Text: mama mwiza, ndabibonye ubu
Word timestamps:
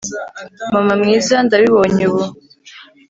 mama 0.73 0.93
mwiza, 1.01 1.35
ndabibonye 1.45 2.03
ubu 2.11 2.23